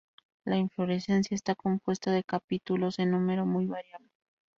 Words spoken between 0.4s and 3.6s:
La inflorescencia está compuesta de capítulos en número